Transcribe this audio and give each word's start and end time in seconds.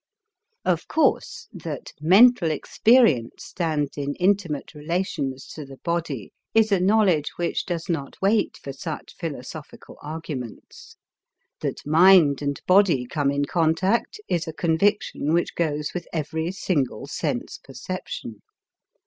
Of 0.65 0.87
course, 0.87 1.47
that 1.53 1.91
mental 2.01 2.49
experience 2.49 3.45
stands 3.45 3.97
in 3.97 4.15
intimate 4.15 4.73
relations 4.73 5.45
to 5.49 5.63
the 5.63 5.77
body 5.83 6.33
is 6.55 6.71
a 6.71 6.79
knowledge 6.79 7.29
which 7.35 7.67
does 7.67 7.87
not 7.87 8.19
wait 8.19 8.57
for 8.57 8.73
such 8.73 9.13
philosophical 9.15 9.99
arguments. 10.01 10.95
That 11.59 11.85
mind 11.85 12.41
and 12.41 12.59
body 12.65 13.05
come 13.05 13.29
in 13.29 13.45
contact 13.45 14.19
is 14.27 14.47
a 14.47 14.53
conviction 14.53 15.33
which 15.33 15.53
goes 15.53 15.93
with 15.93 16.07
every 16.11 16.51
single 16.51 17.05
sense 17.05 17.59
perception. 17.63 18.41